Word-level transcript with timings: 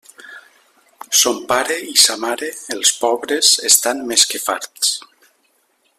Son 1.23 1.41
pare 1.51 1.75
i 1.91 1.93
sa 2.05 2.15
mare, 2.23 2.49
els 2.77 2.95
pobres, 3.03 3.53
estan 3.73 4.03
més 4.13 4.29
que 4.33 4.43
farts. 4.49 4.95